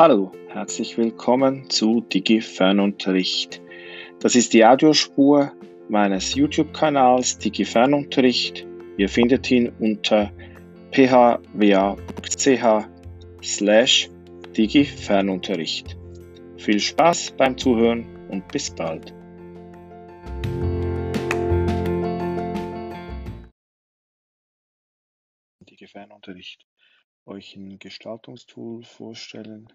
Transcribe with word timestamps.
Hallo, 0.00 0.32
herzlich 0.48 0.96
willkommen 0.96 1.68
zu 1.68 2.00
DigiFernunterricht. 2.00 3.60
Das 4.20 4.34
ist 4.34 4.54
die 4.54 4.64
Audiospur 4.64 5.52
meines 5.90 6.34
YouTube-Kanals 6.34 7.36
DigiFernunterricht. 7.36 8.66
Ihr 8.96 9.10
findet 9.10 9.50
ihn 9.50 9.70
unter 9.78 10.32
phwa.ch 10.92 11.44
slash 13.42 14.10
DigiFernunterricht. 14.56 15.98
Viel 16.56 16.80
Spaß 16.80 17.32
beim 17.32 17.58
Zuhören 17.58 18.06
und 18.30 18.48
bis 18.48 18.70
bald. 18.70 19.12
DigiFernunterricht 25.68 26.66
euch 27.26 27.54
ein 27.54 27.78
Gestaltungstool 27.78 28.82
vorstellen. 28.82 29.68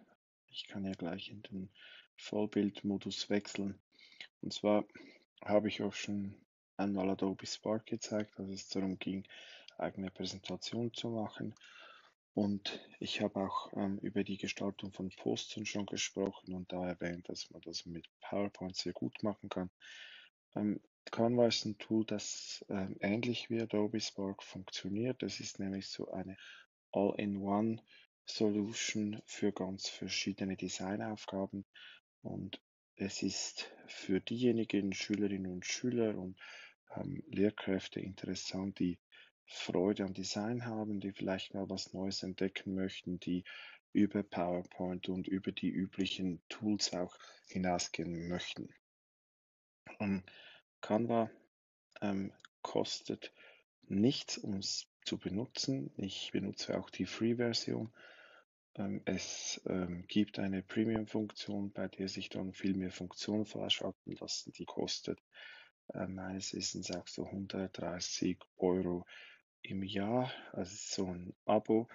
Ich 0.55 0.67
kann 0.67 0.85
ja 0.85 0.93
gleich 0.93 1.29
in 1.31 1.41
den 1.41 1.69
Vollbildmodus 2.15 3.29
wechseln. 3.29 3.77
Und 4.41 4.53
zwar 4.53 4.85
habe 5.43 5.67
ich 5.67 5.81
auch 5.81 5.93
schon 5.93 6.33
einmal 6.77 7.09
Adobe 7.09 7.45
Spark 7.45 7.85
gezeigt, 7.87 8.39
als 8.39 8.49
es 8.49 8.69
darum 8.69 8.97
ging, 8.97 9.27
eigene 9.77 10.09
Präsentation 10.11 10.93
zu 10.93 11.09
machen. 11.09 11.53
Und 12.33 12.79
ich 13.01 13.19
habe 13.19 13.41
auch 13.41 13.73
ähm, 13.73 13.97
über 13.99 14.23
die 14.23 14.37
Gestaltung 14.37 14.93
von 14.93 15.09
Postern 15.09 15.65
schon 15.65 15.87
gesprochen 15.87 16.53
und 16.53 16.71
da 16.71 16.87
erwähnt, 16.87 17.27
dass 17.27 17.51
man 17.51 17.61
das 17.61 17.85
mit 17.85 18.07
PowerPoint 18.21 18.77
sehr 18.77 18.93
gut 18.93 19.23
machen 19.23 19.49
kann. 19.49 19.69
Ähm, 20.55 20.79
Canva 21.11 21.47
ist 21.47 21.65
ein 21.65 21.77
Tool, 21.79 22.05
das 22.05 22.63
ähm, 22.69 22.95
ähnlich 23.01 23.49
wie 23.49 23.61
Adobe 23.61 23.99
Spark 23.99 24.41
funktioniert. 24.41 25.21
Das 25.21 25.41
ist 25.41 25.59
nämlich 25.59 25.89
so 25.89 26.09
eine 26.11 26.37
All-in-One-Solution 28.25 29.21
für 29.25 29.51
ganz 29.51 29.87
verschiedene 29.87 30.57
Designaufgaben. 30.57 31.65
Und 32.23 32.59
es 32.95 33.21
ist 33.21 33.71
für 33.87 34.19
diejenigen 34.19 34.93
Schülerinnen 34.93 35.51
und 35.51 35.65
Schüler 35.65 36.17
und 36.17 36.37
ähm, 36.95 37.23
Lehrkräfte 37.27 37.99
interessant, 37.99 38.79
die 38.79 38.97
Freude 39.45 40.03
am 40.03 40.13
Design 40.13 40.65
haben, 40.65 40.99
die 40.99 41.11
vielleicht 41.11 41.53
mal 41.53 41.69
was 41.69 41.93
Neues 41.93 42.23
entdecken 42.23 42.73
möchten, 42.73 43.19
die 43.19 43.43
über 43.93 44.23
PowerPoint 44.23 45.07
und 45.07 45.27
über 45.27 45.51
die 45.51 45.69
üblichen 45.69 46.41
Tools 46.49 46.93
auch 46.93 47.15
hinausgehen 47.47 48.27
möchten. 48.27 48.73
Und 49.99 50.23
Canva 50.81 51.29
ähm, 52.01 52.33
kostet 52.63 53.31
nichts, 53.83 54.37
um 54.39 54.57
es 54.57 54.87
zu 55.05 55.19
benutzen. 55.19 55.91
Ich 55.95 56.31
benutze 56.31 56.77
auch 56.77 56.89
die 56.89 57.05
Free-Version. 57.05 57.93
Es 59.05 59.61
ähm, 59.67 60.03
gibt 60.07 60.37
eine 60.37 60.61
Premium-Funktion, 60.61 61.71
bei 61.71 61.87
der 61.87 62.09
sich 62.09 62.27
dann 62.27 62.51
viel 62.51 62.75
mehr 62.75 62.91
Funktionen 62.91 63.45
freischalten 63.45 64.17
lassen. 64.19 64.51
Die 64.51 64.65
kostet 64.65 65.17
äh, 65.93 66.07
meines 66.07 66.53
Wissens 66.53 66.91
auch 66.91 67.07
so 67.07 67.25
130 67.25 68.37
Euro 68.57 69.05
im 69.61 69.81
Jahr. 69.81 70.29
Also 70.51 70.75
so 70.75 71.07
ein 71.07 71.33
Abo. 71.45 71.87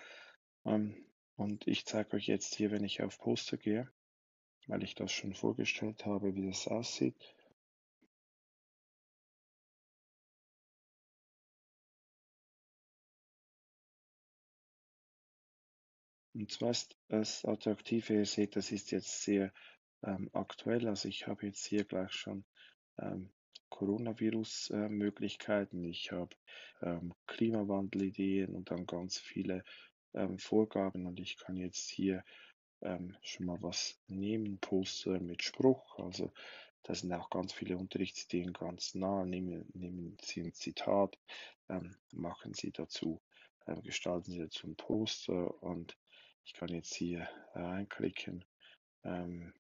Ähm, 0.65 1.05
und 1.37 1.67
ich 1.67 1.85
zeige 1.85 2.17
euch 2.17 2.27
jetzt 2.27 2.55
hier, 2.55 2.71
wenn 2.71 2.85
ich 2.85 3.03
auf 3.03 3.19
Poster 3.19 3.59
gehe, 3.59 3.91
weil 4.67 4.83
ich 4.83 4.95
das 4.95 5.13
schon 5.13 5.35
vorgestellt 5.35 6.07
habe, 6.07 6.35
wie 6.35 6.47
das 6.47 6.67
aussieht. 6.67 7.35
Und 16.41 16.51
zwar 16.51 16.71
ist 16.71 16.97
das 17.09 17.45
Attraktive, 17.45 18.15
ihr 18.15 18.25
seht, 18.25 18.57
das 18.57 18.73
ist 18.73 18.93
jetzt 18.93 19.25
sehr 19.25 19.53
ähm, 20.03 20.31
aktuell. 20.33 20.89
Also 20.89 21.07
ich 21.07 21.27
habe 21.27 21.45
jetzt 21.45 21.67
hier 21.67 21.85
gleich 21.85 22.13
schon 22.13 22.47
ähm, 22.99 23.29
Coronavirus-Möglichkeiten, 23.69 25.85
ich 25.85 26.13
habe 26.13 26.35
ähm, 26.81 27.13
Klimawandelideen 27.27 28.55
und 28.55 28.71
dann 28.71 28.87
ganz 28.87 29.19
viele 29.19 29.65
ähm, 30.15 30.39
Vorgaben. 30.39 31.05
Und 31.05 31.21
ich 31.21 31.37
kann 31.37 31.59
jetzt 31.59 31.91
hier 31.91 32.25
ähm, 32.81 33.15
schon 33.21 33.45
mal 33.45 33.61
was 33.61 34.01
nehmen, 34.07 34.59
Poster 34.61 35.21
mit 35.21 35.43
Spruch, 35.43 35.99
also 35.99 36.33
da 36.85 36.95
sind 36.95 37.13
auch 37.13 37.29
ganz 37.29 37.53
viele 37.53 37.77
Unterrichtsideen 37.77 38.55
ganz 38.55 38.95
nah, 38.95 39.27
nehmen, 39.27 39.69
nehmen 39.75 40.17
Sie 40.23 40.41
ein 40.41 40.55
Zitat, 40.55 41.19
ähm, 41.69 41.97
machen 42.13 42.55
Sie 42.55 42.71
dazu, 42.71 43.21
ähm, 43.67 43.83
gestalten 43.83 44.33
Sie 44.33 44.39
dazu 44.39 44.69
ein 44.69 44.77
Poster. 44.77 45.63
Und 45.63 45.99
ich 46.51 46.55
kann 46.55 46.71
jetzt 46.71 46.95
hier 46.97 47.29
reinklicken. 47.55 48.45
Ähm, 49.05 49.55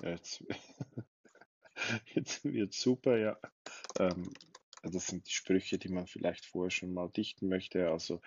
Jetzt, 0.00 0.42
jetzt 2.14 2.44
wird 2.44 2.72
super, 2.72 3.16
ja. 3.18 3.36
Ähm, 3.98 4.32
das 4.82 5.06
sind 5.06 5.26
die 5.26 5.32
Sprüche, 5.32 5.78
die 5.78 5.88
man 5.88 6.06
vielleicht 6.06 6.46
vorher 6.46 6.70
schon 6.70 6.92
mal 6.92 7.08
dichten 7.08 7.48
möchte. 7.48 7.90
Also 7.90 8.20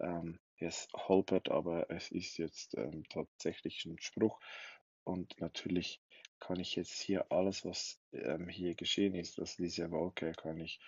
ähm, 0.00 0.38
es 0.58 0.88
holpert, 0.94 1.50
aber 1.50 1.90
es 1.90 2.10
ist 2.10 2.38
jetzt 2.38 2.76
ähm, 2.76 3.04
tatsächlich 3.08 3.84
ein 3.84 3.98
Spruch. 4.00 4.40
Und 5.04 5.40
natürlich 5.40 6.00
kann 6.40 6.60
ich 6.60 6.76
jetzt 6.76 7.00
hier 7.00 7.30
alles, 7.30 7.64
was 7.64 8.00
ähm, 8.12 8.48
hier 8.48 8.74
geschehen 8.74 9.14
ist, 9.14 9.38
also 9.38 9.62
diese 9.62 9.90
Wolke, 9.90 10.32
kann 10.32 10.60
ich 10.60 10.80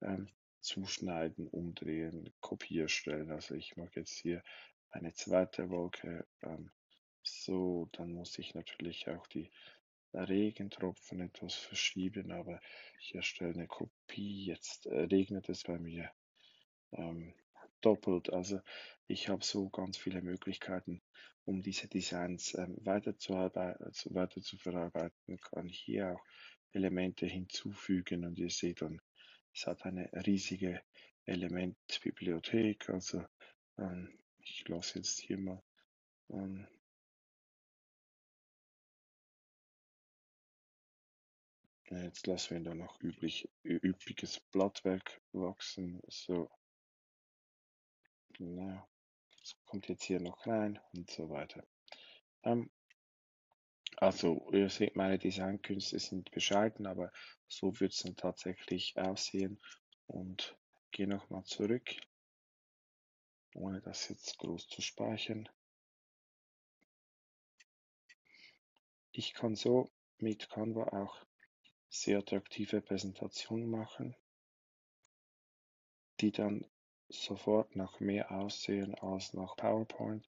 ähm, 0.00 0.28
zuschneiden, 0.60 1.48
umdrehen, 1.48 2.32
Kopie 2.40 2.88
stellen. 2.88 3.30
Also 3.30 3.54
ich 3.54 3.76
mache 3.76 4.00
jetzt 4.00 4.16
hier 4.16 4.42
eine 4.90 5.12
zweite 5.12 5.70
Wolke. 5.70 6.26
Ähm, 6.42 6.70
so, 7.22 7.88
dann 7.92 8.12
muss 8.12 8.38
ich 8.38 8.54
natürlich 8.54 9.08
auch 9.08 9.26
die 9.28 9.50
Regentropfen 10.14 11.20
etwas 11.20 11.54
verschieben, 11.54 12.32
aber 12.32 12.60
ich 13.00 13.14
erstelle 13.14 13.54
eine 13.54 13.66
Kopie. 13.66 14.46
Jetzt 14.46 14.86
äh, 14.86 15.02
regnet 15.02 15.48
es 15.48 15.64
bei 15.64 15.78
mir 15.78 16.10
ähm, 16.92 17.34
doppelt. 17.80 18.32
Also 18.32 18.60
ich 19.06 19.28
habe 19.28 19.44
so 19.44 19.68
ganz 19.70 19.96
viele 19.96 20.22
Möglichkeiten, 20.22 21.02
um 21.44 21.62
diese 21.62 21.88
Designs 21.88 22.54
ähm, 22.54 22.76
weiter, 22.80 23.16
zu 23.18 23.34
weiter 23.34 24.42
zu 24.42 24.56
verarbeiten. 24.58 25.38
Kann 25.38 25.68
hier 25.68 26.12
auch 26.12 26.24
Elemente 26.72 27.26
hinzufügen 27.26 28.24
und 28.24 28.38
ihr 28.38 28.50
seht 28.50 28.82
dann, 28.82 29.00
es 29.54 29.66
hat 29.66 29.84
eine 29.84 30.10
riesige 30.26 30.82
Elementbibliothek. 31.24 32.88
Also 32.90 33.24
ähm, 33.78 34.18
ich 34.38 34.66
lasse 34.68 34.98
jetzt 34.98 35.20
hier 35.20 35.38
mal 35.38 35.62
Jetzt 41.94 42.26
lassen 42.26 42.56
wir 42.56 42.70
da 42.70 42.74
noch 42.74 42.98
üblich, 43.02 43.50
üppiges 43.64 44.40
Blattwerk 44.50 45.20
wachsen. 45.32 46.00
So. 46.08 46.50
Genau. 48.32 48.88
Das 49.38 49.54
kommt 49.66 49.88
jetzt 49.88 50.04
hier 50.04 50.18
noch 50.20 50.46
rein 50.46 50.80
und 50.94 51.10
so 51.10 51.28
weiter. 51.28 51.66
Ähm, 52.44 52.70
also, 53.96 54.50
ihr 54.52 54.70
seht, 54.70 54.96
meine 54.96 55.18
Designkünste 55.18 55.98
sind 55.98 56.30
bescheiden, 56.30 56.86
aber 56.86 57.12
so 57.46 57.78
wird 57.78 57.92
es 57.92 57.98
dann 57.98 58.16
tatsächlich 58.16 58.96
aussehen. 58.96 59.60
Und 60.06 60.56
gehe 60.92 61.06
nochmal 61.06 61.44
zurück, 61.44 61.90
ohne 63.54 63.82
das 63.82 64.08
jetzt 64.08 64.38
groß 64.38 64.66
zu 64.66 64.80
speichern. 64.80 65.46
Ich 69.10 69.34
kann 69.34 69.56
so 69.56 69.90
mit 70.18 70.48
Canva 70.48 70.84
auch 70.84 71.22
sehr 71.92 72.18
attraktive 72.18 72.80
Präsentationen 72.80 73.70
machen, 73.70 74.16
die 76.20 76.32
dann 76.32 76.64
sofort 77.10 77.76
nach 77.76 78.00
mehr 78.00 78.30
aussehen 78.30 78.94
als 78.94 79.34
nach 79.34 79.56
PowerPoint 79.56 80.26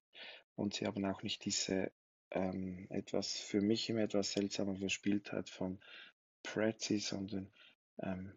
und 0.55 0.75
sie 0.75 0.85
haben 0.85 1.03
auch 1.05 1.23
nicht 1.23 1.43
diese 1.43 1.91
ähm, 2.29 2.85
etwas 2.91 3.39
für 3.39 3.61
mich 3.61 3.89
immer 3.89 4.01
etwas 4.01 4.33
seltsame 4.33 4.77
Verspieltheit 4.77 5.49
von 5.49 5.79
Prezi, 6.43 6.99
sondern 6.99 7.51
ähm, 7.97 8.31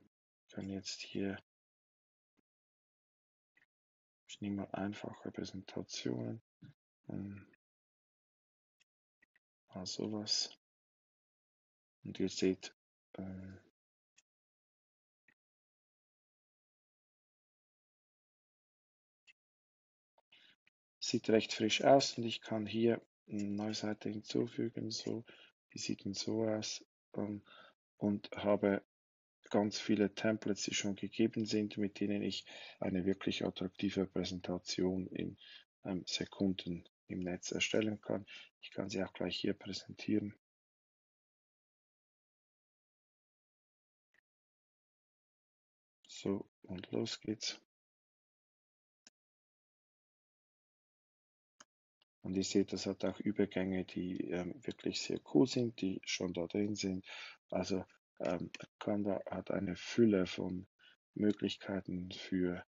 kann 0.48 0.70
jetzt 0.70 1.02
hier 1.02 1.38
ich 4.26 4.40
nehme 4.40 4.62
mal 4.62 4.70
einfache 4.72 5.30
Präsentationen 5.30 6.40
ähm, 7.08 7.46
mal 9.74 9.86
sowas. 9.86 10.50
Und 12.04 12.18
ihr 12.20 12.28
seht 12.28 12.74
äh, 13.18 13.58
sieht 21.00 21.30
recht 21.30 21.52
frisch 21.52 21.82
aus 21.82 22.18
und 22.18 22.24
ich 22.24 22.40
kann 22.40 22.66
hier 22.66 23.00
eine 23.28 23.44
neue 23.44 23.74
Seite 23.74 24.08
hinzufügen. 24.08 24.90
So, 24.90 25.24
die 25.72 25.78
sieht 25.78 26.04
dann 26.04 26.14
so 26.14 26.44
aus 26.44 26.84
ähm, 27.14 27.42
und 27.96 28.30
habe 28.32 28.82
ganz 29.50 29.78
viele 29.78 30.14
Templates, 30.14 30.64
die 30.64 30.74
schon 30.74 30.96
gegeben 30.96 31.46
sind, 31.46 31.78
mit 31.78 32.00
denen 32.00 32.22
ich 32.22 32.44
eine 32.80 33.06
wirklich 33.06 33.44
attraktive 33.44 34.06
Präsentation 34.06 35.06
in 35.08 35.38
ähm, 35.84 36.04
Sekunden 36.06 36.84
im 37.06 37.20
Netz 37.20 37.52
erstellen 37.52 38.00
kann. 38.00 38.26
Ich 38.60 38.70
kann 38.70 38.90
sie 38.90 39.02
auch 39.02 39.12
gleich 39.12 39.36
hier 39.36 39.54
präsentieren. 39.54 40.34
So, 46.28 46.44
und 46.64 46.90
los 46.90 47.22
geht's. 47.22 47.58
Und 52.20 52.36
ihr 52.36 52.44
seht, 52.44 52.74
das 52.74 52.84
hat 52.84 53.02
auch 53.06 53.18
Übergänge, 53.18 53.86
die 53.86 54.28
ähm, 54.28 54.54
wirklich 54.62 55.00
sehr 55.00 55.20
cool 55.32 55.46
sind, 55.46 55.80
die 55.80 56.02
schon 56.04 56.34
da 56.34 56.46
drin 56.46 56.74
sind. 56.74 57.06
Also 57.48 57.82
ähm, 58.20 58.50
Canva 58.78 59.22
hat 59.30 59.50
eine 59.50 59.74
Fülle 59.74 60.26
von 60.26 60.66
Möglichkeiten 61.14 62.10
für 62.12 62.62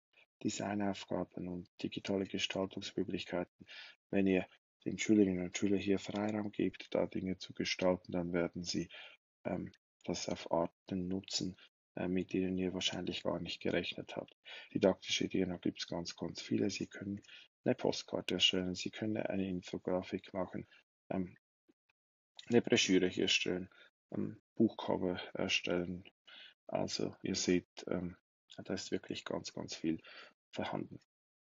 Designaufgaben 0.45 1.49
und 1.49 1.69
digitale 1.83 2.27
Gestaltungsmöglichkeiten. 2.27 3.67
Wenn 4.11 4.29
ihr 4.29 4.47
den 4.85 5.01
Schülerinnen 5.01 5.47
und 5.47 5.59
Schülern 5.59 5.81
hier 5.81 5.99
Freiraum 5.99 6.53
gebt, 6.53 6.95
da 6.95 7.07
Dinge 7.07 7.39
zu 7.39 7.53
gestalten, 7.55 8.13
dann 8.13 8.33
werden 8.33 8.63
sie 8.63 8.89
ähm, 9.45 9.73
das 10.05 10.29
auf 10.29 10.53
Arten 10.53 11.09
nutzen, 11.09 11.57
mit 12.07 12.33
denen 12.33 12.57
ihr 12.59 12.73
wahrscheinlich 12.75 13.23
gar 13.23 13.41
nicht 13.41 13.61
gerechnet 13.61 14.15
habt. 14.17 14.37
Didaktische 14.73 15.25
Ideen, 15.25 15.59
gibt 15.61 15.81
es 15.81 15.89
ganz, 15.89 16.15
ganz 16.17 16.41
viele. 16.41 16.71
Sie 16.71 16.87
können 16.87 17.23
eine 17.65 17.75
Postkarte 17.75 18.35
erstellen, 18.35 18.75
Sie 18.75 18.91
können 18.91 19.17
eine 19.17 19.49
Infografik 19.49 20.33
machen, 20.33 20.69
ähm, 21.11 21.37
eine 22.49 22.63
Broschüre 22.63 23.11
erstellen, 23.15 23.69
ähm, 24.13 24.41
Buchcover 24.55 25.21
erstellen. 25.35 26.05
Also 26.67 27.17
ihr 27.23 27.35
seht, 27.35 27.69
ähm, 27.89 28.17
da 28.57 28.75
ist 28.75 28.91
wirklich 28.91 29.25
ganz, 29.25 29.53
ganz 29.53 29.75
viel 29.75 30.01
vorhanden. 30.51 31.01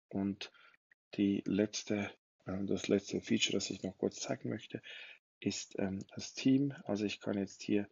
Und 0.09 0.51
die 1.15 1.43
letzte, 1.45 2.11
äh, 2.45 2.63
das 2.65 2.87
letzte 2.87 3.21
Feature, 3.21 3.57
das 3.57 3.69
ich 3.69 3.83
noch 3.83 3.97
kurz 3.97 4.19
zeigen 4.19 4.49
möchte, 4.49 4.81
ist 5.39 5.77
das 5.77 6.33
Team. 6.33 6.73
Also 6.85 7.05
ich 7.05 7.19
kann 7.19 7.37
jetzt 7.37 7.61
hier 7.61 7.87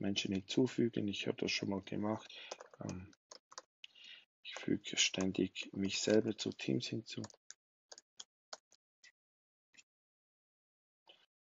Menschen 0.00 0.32
hinzufügen. 0.32 1.08
Ich 1.08 1.26
habe 1.26 1.36
das 1.38 1.52
schon 1.52 1.70
mal 1.70 1.82
gemacht. 1.82 2.28
Ähm, 2.82 3.14
ich 4.42 4.54
füge 4.54 4.96
ständig 4.96 5.70
mich 5.72 6.00
selber 6.00 6.36
zu 6.36 6.50
Teams 6.50 6.86
hinzu. 6.86 7.22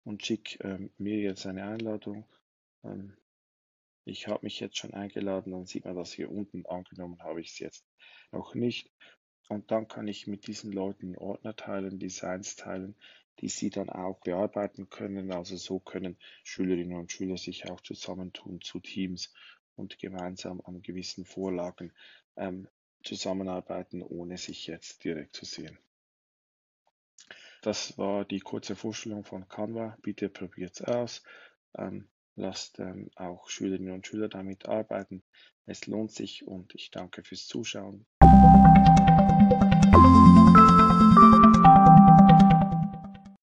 Und 0.04 0.26
schicke 0.26 0.64
ähm, 0.64 0.94
mir 0.98 1.18
jetzt 1.18 1.46
eine 1.46 1.66
Einladung. 1.66 2.28
Ähm, 2.84 3.18
ich 4.06 4.28
habe 4.28 4.46
mich 4.46 4.60
jetzt 4.60 4.78
schon 4.78 4.94
eingeladen, 4.94 5.52
dann 5.52 5.66
sieht 5.66 5.86
man 5.86 5.96
das 5.96 6.14
hier 6.14 6.32
unten. 6.32 6.66
Angenommen 6.68 7.22
habe 7.24 7.42
ich 7.42 7.52
es 7.52 7.60
jetzt 7.60 7.86
noch 8.32 8.54
nicht. 8.54 8.92
Und 9.50 9.72
dann 9.72 9.88
kann 9.88 10.08
ich 10.08 10.28
mit 10.28 10.48
diesen 10.48 10.72
Leuten 10.72 11.18
Ordner 11.18 11.56
teilen, 11.56 12.00
Designs 12.00 12.56
teilen, 12.56 12.96
die 13.40 13.50
sie 13.50 13.70
dann 13.70 13.90
auch 13.90 14.20
bearbeiten 14.22 14.90
können. 14.90 15.32
Also 15.32 15.58
so 15.58 15.80
können 15.80 16.18
Schülerinnen 16.44 16.98
und 16.98 17.12
Schüler 17.12 17.38
sich 17.38 17.70
auch 17.70 17.82
zusammentun 17.82 18.62
zu 18.62 18.80
Teams 18.80 19.34
und 19.76 20.00
gemeinsam 20.00 20.62
an 20.64 20.82
gewissen 20.82 21.26
Vorlagen 21.26 21.92
ähm, 22.38 22.68
zusammenarbeiten, 23.04 24.02
ohne 24.02 24.38
sich 24.38 24.68
jetzt 24.68 25.04
direkt 25.04 25.36
zu 25.36 25.46
sehen. 25.46 25.78
Das 27.62 27.98
war 27.98 28.26
die 28.26 28.40
kurze 28.40 28.76
Vorstellung 28.76 29.24
von 29.24 29.48
Canva. 29.48 29.98
Bitte 30.02 30.30
probiert 30.30 30.74
es 30.74 30.82
aus. 30.84 31.24
Ähm, 31.78 32.08
lasst 32.36 32.80
ähm, 32.80 33.10
auch 33.16 33.50
Schülerinnen 33.50 33.94
und 33.94 34.06
Schüler 34.06 34.30
damit 34.30 34.68
arbeiten. 34.68 35.24
Es 35.66 35.88
lohnt 35.88 36.12
sich 36.12 36.46
und 36.48 36.76
ich 36.76 36.92
danke 36.92 37.24
fürs 37.24 37.48
Zuschauen. 37.48 38.06